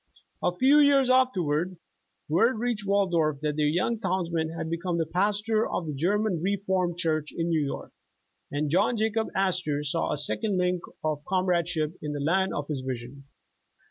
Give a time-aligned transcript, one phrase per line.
[0.41, 1.77] A few years afterward
[2.27, 6.97] word reached Waldorf, that their yuung townsman had become the pastor of the German Reformed
[6.97, 7.91] Church in New York,
[8.49, 12.81] and John Jacob Astor saw a second link of con'^radeship in the land of his
[12.81, 13.25] vision.